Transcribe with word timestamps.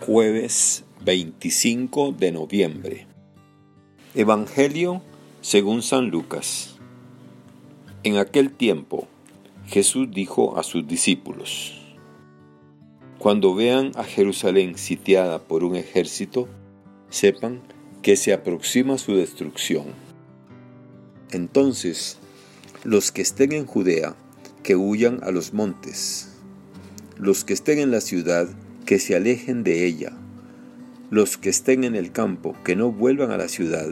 Jueves 0.00 0.84
25 1.04 2.12
de 2.12 2.30
noviembre. 2.30 3.06
Evangelio 4.14 5.02
según 5.40 5.82
San 5.82 6.08
Lucas. 6.08 6.76
En 8.04 8.16
aquel 8.16 8.52
tiempo 8.52 9.08
Jesús 9.66 10.08
dijo 10.12 10.56
a 10.56 10.62
sus 10.62 10.86
discípulos, 10.86 11.82
Cuando 13.18 13.56
vean 13.56 13.90
a 13.96 14.04
Jerusalén 14.04 14.78
sitiada 14.78 15.40
por 15.40 15.64
un 15.64 15.74
ejército, 15.74 16.48
sepan 17.10 17.60
que 18.00 18.16
se 18.16 18.32
aproxima 18.32 18.98
su 18.98 19.16
destrucción. 19.16 19.86
Entonces, 21.32 22.18
los 22.84 23.10
que 23.10 23.22
estén 23.22 23.52
en 23.52 23.66
Judea, 23.66 24.14
que 24.62 24.76
huyan 24.76 25.22
a 25.24 25.32
los 25.32 25.52
montes. 25.52 26.28
Los 27.16 27.44
que 27.44 27.52
estén 27.52 27.80
en 27.80 27.90
la 27.90 28.00
ciudad, 28.00 28.48
que 28.88 28.98
se 28.98 29.14
alejen 29.14 29.64
de 29.64 29.84
ella. 29.84 30.12
Los 31.10 31.36
que 31.36 31.50
estén 31.50 31.84
en 31.84 31.94
el 31.94 32.10
campo, 32.10 32.56
que 32.64 32.74
no 32.74 32.90
vuelvan 32.90 33.30
a 33.30 33.36
la 33.36 33.48
ciudad, 33.48 33.86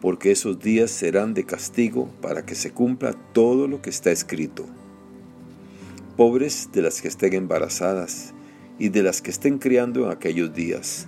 porque 0.00 0.32
esos 0.32 0.58
días 0.58 0.90
serán 0.90 1.32
de 1.32 1.44
castigo 1.44 2.10
para 2.20 2.44
que 2.44 2.56
se 2.56 2.72
cumpla 2.72 3.12
todo 3.32 3.68
lo 3.68 3.82
que 3.82 3.90
está 3.90 4.10
escrito. 4.10 4.66
Pobres 6.16 6.70
de 6.72 6.82
las 6.82 7.00
que 7.00 7.06
estén 7.06 7.34
embarazadas 7.34 8.34
y 8.80 8.88
de 8.88 9.04
las 9.04 9.22
que 9.22 9.30
estén 9.30 9.58
criando 9.58 10.06
en 10.06 10.10
aquellos 10.10 10.52
días, 10.52 11.06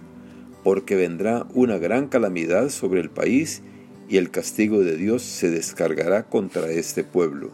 porque 0.62 0.94
vendrá 0.94 1.44
una 1.54 1.76
gran 1.78 2.06
calamidad 2.06 2.68
sobre 2.68 3.00
el 3.00 3.10
país 3.10 3.62
y 4.08 4.18
el 4.18 4.30
castigo 4.30 4.78
de 4.84 4.96
Dios 4.96 5.24
se 5.24 5.50
descargará 5.50 6.22
contra 6.28 6.70
este 6.70 7.02
pueblo 7.02 7.50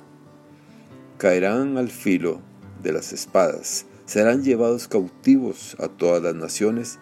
caerán 1.16 1.78
al 1.78 1.88
filo 1.88 2.40
de 2.82 2.92
las 2.92 3.14
espadas, 3.14 3.86
serán 4.06 4.42
llevados 4.42 4.88
cautivos 4.88 5.76
a 5.78 5.88
todas 5.88 6.22
las 6.22 6.34
naciones, 6.34 6.98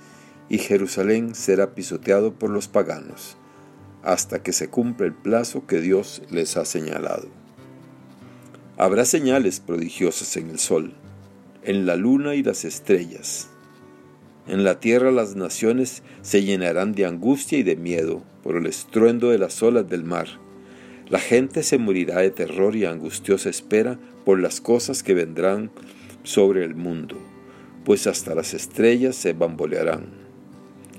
y 0.48 0.59
Jerusalén 0.59 1.34
será 1.34 1.75
pisoteado 1.75 2.34
por 2.34 2.51
los 2.51 2.69
paganos, 2.69 3.36
hasta 4.03 4.42
que 4.42 4.53
se 4.53 4.69
cumpla 4.69 5.06
el 5.06 5.14
plazo 5.14 5.67
que 5.67 5.80
Dios 5.80 6.23
les 6.30 6.56
ha 6.56 6.64
señalado. 6.64 7.28
Habrá 8.77 9.05
señales 9.05 9.61
prodigiosas 9.61 10.36
en 10.36 10.50
el 10.50 10.58
sol, 10.58 10.95
en 11.62 11.86
la 11.86 11.97
luna 11.97 12.34
y 12.34 12.42
las 12.42 12.64
estrellas. 12.64 13.48
En 14.47 14.64
la 14.64 14.80
tierra 14.80 15.12
las 15.12 15.36
naciones 15.36 16.03
se 16.23 16.42
llenarán 16.42 16.92
de 16.92 17.06
angustia 17.06 17.58
y 17.58 17.62
de 17.62 17.77
miedo 17.77 18.23
por 18.42 18.56
el 18.56 18.67
estruendo 18.67 19.30
de 19.30 19.39
las 19.39 19.62
olas 19.62 19.89
del 19.89 20.05
mar 20.05 20.27
la 21.12 21.19
gente 21.19 21.62
se 21.62 21.77
morirá 21.77 22.20
de 22.20 22.30
terror 22.30 22.75
y 22.75 22.86
angustiosa 22.86 23.50
espera 23.50 23.98
por 24.25 24.41
las 24.41 24.62
cosas 24.62 25.03
que 25.03 25.12
vendrán 25.12 25.70
sobre 26.23 26.65
el 26.65 26.75
mundo, 26.75 27.17
pues 27.84 28.06
hasta 28.06 28.34
las 28.34 28.55
estrellas 28.55 29.17
se 29.17 29.33
bambolearán. 29.33 30.06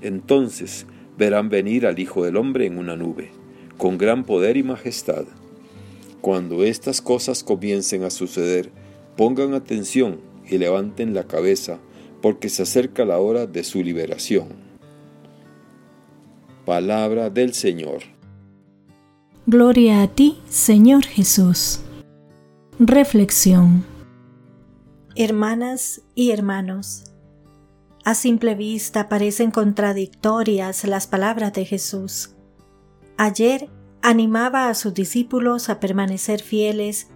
Entonces 0.01 0.85
verán 1.17 1.49
venir 1.49 1.85
al 1.85 1.99
Hijo 1.99 2.23
del 2.25 2.37
Hombre 2.37 2.65
en 2.65 2.77
una 2.77 2.95
nube, 2.95 3.31
con 3.77 3.97
gran 3.97 4.23
poder 4.23 4.57
y 4.57 4.63
majestad. 4.63 5.25
Cuando 6.21 6.63
estas 6.63 7.01
cosas 7.01 7.43
comiencen 7.43 8.03
a 8.03 8.09
suceder, 8.09 8.71
pongan 9.17 9.53
atención 9.53 10.19
y 10.49 10.57
levanten 10.57 11.13
la 11.13 11.25
cabeza, 11.25 11.79
porque 12.21 12.49
se 12.49 12.63
acerca 12.63 13.05
la 13.05 13.19
hora 13.19 13.45
de 13.47 13.63
su 13.63 13.83
liberación. 13.83 14.47
Palabra 16.65 17.29
del 17.29 17.53
Señor. 17.53 18.03
Gloria 19.45 20.01
a 20.01 20.07
ti, 20.07 20.37
Señor 20.47 21.03
Jesús. 21.03 21.81
Reflexión. 22.79 23.92
Hermanas 25.15 26.01
y 26.15 26.31
hermanos, 26.31 27.03
a 28.03 28.15
simple 28.15 28.55
vista 28.55 29.09
parecen 29.09 29.51
contradictorias 29.51 30.85
las 30.85 31.05
palabras 31.05 31.53
de 31.53 31.65
Jesús. 31.65 32.35
Ayer 33.17 33.69
animaba 34.01 34.69
a 34.69 34.73
sus 34.73 34.95
discípulos 34.95 35.69
a 35.69 35.79
permanecer 35.79 36.41
fieles 36.41 37.09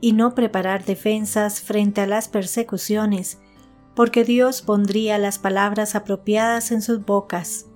y 0.00 0.14
no 0.14 0.34
preparar 0.34 0.86
defensas 0.86 1.60
frente 1.60 2.00
a 2.00 2.06
las 2.06 2.26
persecuciones, 2.28 3.36
porque 3.94 4.24
Dios 4.24 4.62
pondría 4.62 5.18
las 5.18 5.38
palabras 5.38 5.94
apropiadas 5.94 6.72
en 6.72 6.80
sus 6.80 7.04
bocas. 7.04 7.66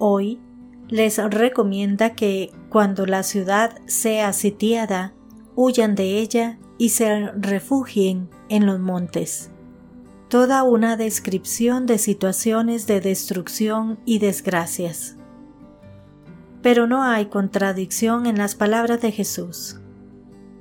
Hoy 0.00 0.40
les 0.88 1.18
recomienda 1.18 2.16
que 2.16 2.50
cuando 2.70 3.06
la 3.06 3.22
ciudad 3.22 3.78
sea 3.86 4.32
sitiada, 4.32 5.14
huyan 5.54 5.94
de 5.94 6.18
ella 6.18 6.58
y 6.78 6.90
se 6.90 7.28
refugien 7.32 8.30
en 8.48 8.66
los 8.66 8.80
montes. 8.80 9.50
Toda 10.28 10.62
una 10.62 10.96
descripción 10.96 11.86
de 11.86 11.98
situaciones 11.98 12.86
de 12.86 13.00
destrucción 13.00 13.98
y 14.04 14.18
desgracias. 14.18 15.16
Pero 16.62 16.86
no 16.86 17.02
hay 17.02 17.26
contradicción 17.26 18.26
en 18.26 18.38
las 18.38 18.54
palabras 18.54 19.00
de 19.00 19.12
Jesús. 19.12 19.80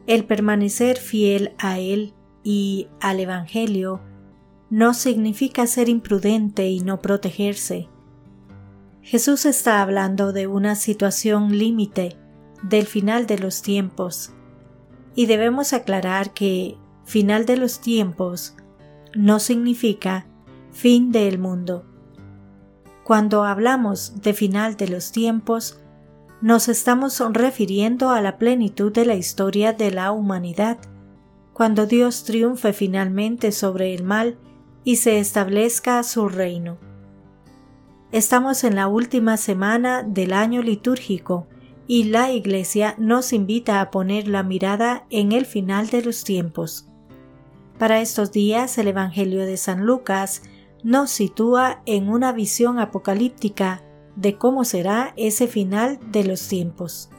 El 0.05 0.25
permanecer 0.25 0.97
fiel 0.97 1.53
a 1.59 1.79
Él 1.79 2.13
y 2.43 2.87
al 2.99 3.19
Evangelio 3.19 4.01
no 4.69 4.93
significa 4.93 5.67
ser 5.67 5.89
imprudente 5.89 6.67
y 6.67 6.79
no 6.79 7.01
protegerse, 7.01 7.89
Jesús 9.07 9.45
está 9.45 9.81
hablando 9.81 10.33
de 10.33 10.47
una 10.47 10.75
situación 10.75 11.57
límite 11.57 12.17
del 12.61 12.85
final 12.85 13.25
de 13.25 13.39
los 13.39 13.61
tiempos. 13.61 14.33
Y 15.17 15.25
debemos 15.25 15.73
aclarar 15.73 16.31
que 16.31 16.77
final 17.03 17.47
de 17.47 17.57
los 17.57 17.81
tiempos 17.81 18.55
no 19.15 19.39
significa 19.39 20.27
fin 20.71 21.11
del 21.11 21.39
mundo. 21.39 21.87
Cuando 23.03 23.43
hablamos 23.43 24.21
de 24.21 24.35
final 24.35 24.77
de 24.77 24.89
los 24.89 25.11
tiempos, 25.11 25.81
nos 26.39 26.67
estamos 26.67 27.19
refiriendo 27.31 28.11
a 28.11 28.21
la 28.21 28.37
plenitud 28.37 28.93
de 28.93 29.05
la 29.05 29.15
historia 29.15 29.73
de 29.73 29.89
la 29.89 30.11
humanidad, 30.11 30.77
cuando 31.51 31.87
Dios 31.87 32.23
triunfe 32.23 32.71
finalmente 32.71 33.51
sobre 33.51 33.95
el 33.95 34.03
mal 34.03 34.37
y 34.83 34.97
se 34.97 35.17
establezca 35.17 36.03
su 36.03 36.29
reino. 36.29 36.77
Estamos 38.11 38.63
en 38.63 38.75
la 38.75 38.87
última 38.87 39.37
semana 39.37 40.03
del 40.03 40.31
año 40.31 40.61
litúrgico 40.61 41.47
y 41.87 42.05
la 42.05 42.31
Iglesia 42.31 42.95
nos 42.97 43.33
invita 43.33 43.81
a 43.81 43.91
poner 43.91 44.27
la 44.27 44.43
mirada 44.43 45.05
en 45.09 45.31
el 45.31 45.45
final 45.45 45.87
de 45.87 46.01
los 46.03 46.23
tiempos. 46.23 46.87
Para 47.79 48.01
estos 48.01 48.31
días 48.31 48.77
el 48.77 48.89
Evangelio 48.89 49.45
de 49.45 49.57
San 49.57 49.85
Lucas 49.85 50.43
nos 50.83 51.09
sitúa 51.11 51.81
en 51.85 52.09
una 52.09 52.31
visión 52.33 52.79
apocalíptica 52.79 53.83
de 54.15 54.37
cómo 54.37 54.65
será 54.65 55.13
ese 55.15 55.47
final 55.47 55.99
de 56.11 56.23
los 56.23 56.47
tiempos. 56.47 57.09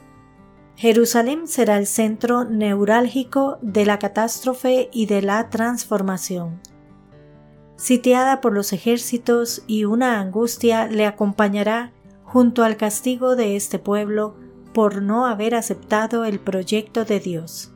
Jerusalén 0.75 1.47
será 1.47 1.77
el 1.77 1.87
centro 1.87 2.45
neurálgico 2.45 3.57
de 3.61 3.85
la 3.85 3.99
catástrofe 3.99 4.89
y 4.93 5.07
de 5.07 5.21
la 5.21 5.49
transformación 5.49 6.61
sitiada 7.79 8.41
por 8.41 8.53
los 8.53 8.73
ejércitos 8.73 9.63
y 9.65 9.85
una 9.85 10.19
angustia 10.19 10.87
le 10.87 11.05
acompañará 11.05 11.93
junto 12.23 12.63
al 12.65 12.75
castigo 12.75 13.37
de 13.37 13.55
este 13.55 13.79
pueblo 13.79 14.35
por 14.73 15.01
no 15.01 15.25
haber 15.25 15.55
aceptado 15.55 16.25
el 16.25 16.39
proyecto 16.39 17.05
de 17.05 17.19
Dios. 17.19 17.73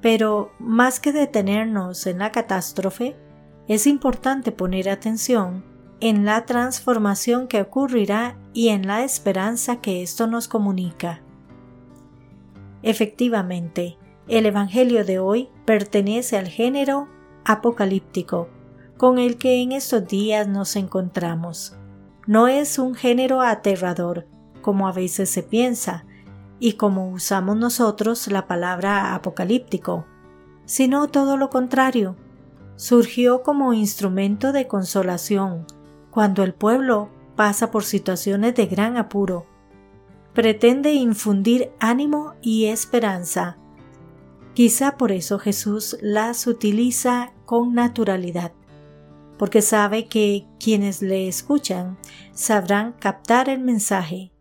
Pero 0.00 0.52
más 0.58 1.00
que 1.00 1.12
detenernos 1.12 2.06
en 2.06 2.18
la 2.18 2.32
catástrofe, 2.32 3.16
es 3.68 3.86
importante 3.86 4.52
poner 4.52 4.88
atención 4.88 5.64
en 6.00 6.24
la 6.24 6.44
transformación 6.44 7.48
que 7.48 7.60
ocurrirá 7.60 8.36
y 8.52 8.68
en 8.68 8.86
la 8.86 9.02
esperanza 9.02 9.80
que 9.80 10.02
esto 10.02 10.26
nos 10.26 10.46
comunica. 10.46 11.22
Efectivamente, 12.82 13.96
el 14.28 14.46
Evangelio 14.46 15.04
de 15.04 15.18
hoy 15.18 15.48
pertenece 15.64 16.36
al 16.36 16.48
género 16.48 17.08
apocalíptico, 17.44 18.48
con 18.96 19.18
el 19.18 19.36
que 19.36 19.62
en 19.62 19.72
estos 19.72 20.06
días 20.06 20.48
nos 20.48 20.76
encontramos. 20.76 21.76
No 22.26 22.48
es 22.48 22.78
un 22.78 22.94
género 22.94 23.40
aterrador, 23.40 24.26
como 24.62 24.88
a 24.88 24.92
veces 24.92 25.30
se 25.30 25.42
piensa, 25.42 26.04
y 26.58 26.72
como 26.74 27.10
usamos 27.10 27.56
nosotros 27.56 28.28
la 28.28 28.46
palabra 28.46 29.14
apocalíptico, 29.14 30.06
sino 30.64 31.08
todo 31.08 31.36
lo 31.36 31.50
contrario. 31.50 32.16
Surgió 32.76 33.42
como 33.42 33.72
instrumento 33.72 34.52
de 34.52 34.66
consolación 34.66 35.66
cuando 36.10 36.42
el 36.42 36.54
pueblo 36.54 37.08
pasa 37.36 37.70
por 37.70 37.84
situaciones 37.84 38.54
de 38.54 38.66
gran 38.66 38.96
apuro. 38.96 39.46
Pretende 40.34 40.92
infundir 40.92 41.72
ánimo 41.80 42.34
y 42.42 42.66
esperanza. 42.66 43.56
Quizá 44.54 44.96
por 44.96 45.12
eso 45.12 45.38
Jesús 45.38 45.96
las 46.00 46.46
utiliza 46.46 47.32
con 47.44 47.74
naturalidad 47.74 48.52
porque 49.38 49.62
sabe 49.62 50.06
que 50.06 50.46
quienes 50.58 51.02
le 51.02 51.28
escuchan 51.28 51.98
sabrán 52.32 52.92
captar 52.92 53.48
el 53.48 53.60
mensaje. 53.60 54.32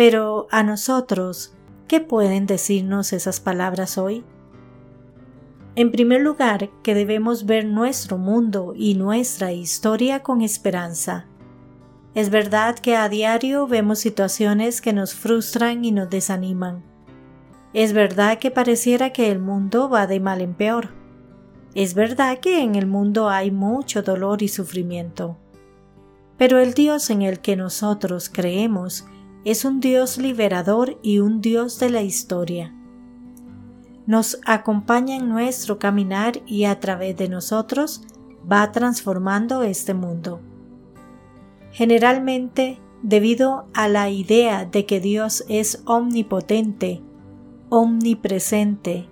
Pero 0.00 0.46
a 0.50 0.62
nosotros, 0.62 1.52
¿qué 1.86 2.00
pueden 2.00 2.46
decirnos 2.46 3.12
esas 3.12 3.38
palabras 3.38 3.98
hoy? 3.98 4.24
En 5.74 5.92
primer 5.92 6.22
lugar, 6.22 6.70
que 6.82 6.94
debemos 6.94 7.44
ver 7.44 7.66
nuestro 7.66 8.16
mundo 8.16 8.72
y 8.74 8.94
nuestra 8.94 9.52
historia 9.52 10.22
con 10.22 10.40
esperanza. 10.40 11.26
Es 12.14 12.30
verdad 12.30 12.78
que 12.78 12.96
a 12.96 13.10
diario 13.10 13.66
vemos 13.66 13.98
situaciones 13.98 14.80
que 14.80 14.94
nos 14.94 15.12
frustran 15.12 15.84
y 15.84 15.92
nos 15.92 16.08
desaniman. 16.08 16.82
Es 17.74 17.92
verdad 17.92 18.38
que 18.38 18.50
pareciera 18.50 19.12
que 19.12 19.30
el 19.30 19.38
mundo 19.38 19.90
va 19.90 20.06
de 20.06 20.18
mal 20.18 20.40
en 20.40 20.54
peor. 20.54 20.94
Es 21.74 21.92
verdad 21.92 22.38
que 22.38 22.62
en 22.62 22.74
el 22.74 22.86
mundo 22.86 23.28
hay 23.28 23.50
mucho 23.50 24.00
dolor 24.00 24.42
y 24.42 24.48
sufrimiento. 24.48 25.36
Pero 26.38 26.58
el 26.58 26.72
Dios 26.72 27.10
en 27.10 27.20
el 27.20 27.40
que 27.40 27.54
nosotros 27.54 28.30
creemos 28.30 29.04
es 29.44 29.64
un 29.64 29.80
Dios 29.80 30.18
liberador 30.18 30.98
y 31.02 31.20
un 31.20 31.40
Dios 31.40 31.78
de 31.78 31.90
la 31.90 32.02
historia. 32.02 32.74
Nos 34.06 34.40
acompaña 34.44 35.16
en 35.16 35.28
nuestro 35.28 35.78
caminar 35.78 36.42
y 36.46 36.64
a 36.64 36.80
través 36.80 37.16
de 37.16 37.28
nosotros 37.28 38.02
va 38.50 38.70
transformando 38.72 39.62
este 39.62 39.94
mundo. 39.94 40.40
Generalmente, 41.72 42.80
debido 43.02 43.66
a 43.72 43.88
la 43.88 44.10
idea 44.10 44.64
de 44.64 44.84
que 44.84 45.00
Dios 45.00 45.44
es 45.48 45.82
omnipotente, 45.86 47.02
omnipresente, 47.68 49.08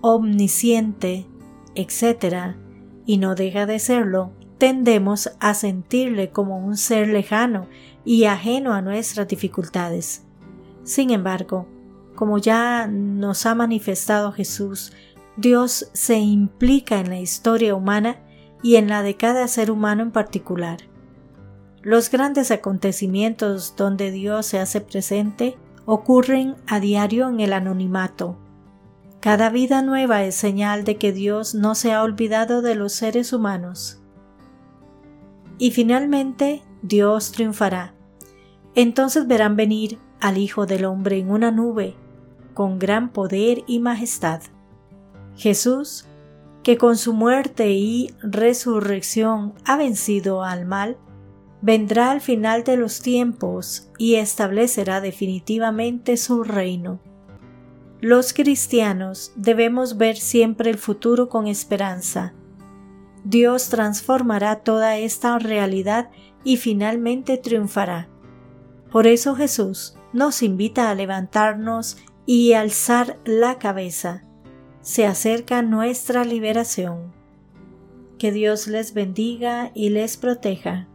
omnisciente, 0.00 1.26
etc., 1.74 2.56
y 3.08 3.18
no 3.18 3.36
deja 3.36 3.66
de 3.66 3.78
serlo, 3.78 4.32
tendemos 4.58 5.30
a 5.38 5.54
sentirle 5.54 6.30
como 6.30 6.58
un 6.58 6.76
ser 6.76 7.08
lejano 7.08 7.66
y 8.04 8.24
ajeno 8.24 8.72
a 8.72 8.82
nuestras 8.82 9.28
dificultades. 9.28 10.22
Sin 10.84 11.10
embargo, 11.10 11.66
como 12.14 12.38
ya 12.38 12.86
nos 12.86 13.44
ha 13.46 13.54
manifestado 13.54 14.32
Jesús, 14.32 14.92
Dios 15.36 15.90
se 15.92 16.18
implica 16.18 16.98
en 16.98 17.10
la 17.10 17.20
historia 17.20 17.74
humana 17.74 18.16
y 18.62 18.76
en 18.76 18.88
la 18.88 19.02
de 19.02 19.16
cada 19.16 19.46
ser 19.48 19.70
humano 19.70 20.02
en 20.02 20.10
particular. 20.10 20.78
Los 21.82 22.10
grandes 22.10 22.50
acontecimientos 22.50 23.74
donde 23.76 24.10
Dios 24.10 24.46
se 24.46 24.58
hace 24.58 24.80
presente 24.80 25.56
ocurren 25.84 26.56
a 26.66 26.80
diario 26.80 27.28
en 27.28 27.40
el 27.40 27.52
anonimato. 27.52 28.38
Cada 29.20 29.50
vida 29.50 29.82
nueva 29.82 30.24
es 30.24 30.34
señal 30.34 30.84
de 30.84 30.96
que 30.96 31.12
Dios 31.12 31.54
no 31.54 31.74
se 31.74 31.92
ha 31.92 32.02
olvidado 32.02 32.62
de 32.62 32.74
los 32.74 32.92
seres 32.92 33.32
humanos 33.32 34.00
y 35.58 35.70
finalmente 35.70 36.62
Dios 36.82 37.32
triunfará. 37.32 37.94
Entonces 38.74 39.26
verán 39.26 39.56
venir 39.56 39.98
al 40.20 40.38
Hijo 40.38 40.66
del 40.66 40.84
Hombre 40.84 41.18
en 41.18 41.30
una 41.30 41.50
nube, 41.50 41.94
con 42.54 42.78
gran 42.78 43.12
poder 43.12 43.64
y 43.66 43.80
majestad. 43.80 44.42
Jesús, 45.36 46.06
que 46.62 46.78
con 46.78 46.96
su 46.96 47.14
muerte 47.14 47.70
y 47.70 48.10
resurrección 48.22 49.54
ha 49.64 49.76
vencido 49.76 50.42
al 50.42 50.66
mal, 50.66 50.96
vendrá 51.62 52.10
al 52.10 52.20
final 52.20 52.64
de 52.64 52.76
los 52.76 53.00
tiempos 53.00 53.90
y 53.98 54.16
establecerá 54.16 55.00
definitivamente 55.00 56.16
su 56.16 56.44
reino. 56.44 57.00
Los 58.00 58.32
cristianos 58.32 59.32
debemos 59.36 59.96
ver 59.96 60.16
siempre 60.16 60.70
el 60.70 60.78
futuro 60.78 61.28
con 61.28 61.46
esperanza, 61.46 62.34
Dios 63.28 63.70
transformará 63.70 64.60
toda 64.60 64.98
esta 64.98 65.36
realidad 65.40 66.10
y 66.44 66.58
finalmente 66.58 67.38
triunfará. 67.38 68.08
Por 68.92 69.08
eso 69.08 69.34
Jesús 69.34 69.96
nos 70.12 70.44
invita 70.44 70.90
a 70.90 70.94
levantarnos 70.94 71.98
y 72.24 72.52
alzar 72.52 73.18
la 73.24 73.58
cabeza. 73.58 74.22
Se 74.80 75.06
acerca 75.06 75.62
nuestra 75.62 76.24
liberación. 76.24 77.12
Que 78.16 78.30
Dios 78.30 78.68
les 78.68 78.94
bendiga 78.94 79.72
y 79.74 79.88
les 79.88 80.16
proteja. 80.16 80.86